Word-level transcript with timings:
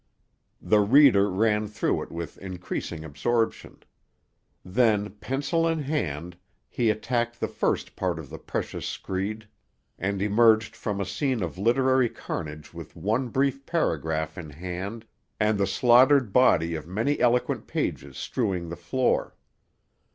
The 0.63 0.79
reader 0.79 1.29
ran 1.29 1.67
through 1.67 2.01
it 2.01 2.11
with 2.11 2.39
increasing 2.39 3.03
absorption. 3.05 3.83
Then, 4.65 5.11
pencil 5.11 5.67
in 5.67 5.83
hand, 5.83 6.37
he 6.67 6.89
attacked 6.89 7.39
the 7.39 7.47
first 7.47 7.95
part 7.95 8.17
of 8.17 8.31
the 8.31 8.39
precious 8.39 8.87
screed 8.87 9.47
and 9.99 10.19
emerged 10.19 10.75
from 10.75 10.99
a 10.99 11.05
scene 11.05 11.43
of 11.43 11.59
literary 11.59 12.09
carnage 12.09 12.73
with 12.73 12.95
one 12.95 13.27
brief 13.27 13.63
paragraph 13.67 14.39
in 14.39 14.49
hand 14.49 15.05
and 15.39 15.59
the 15.59 15.67
slaughtered 15.67 16.33
bodies 16.33 16.77
of 16.79 16.87
many 16.87 17.19
eloquent 17.19 17.67
pages 17.67 18.17
strewing 18.17 18.69
the 18.69 18.75
floor. 18.75 19.35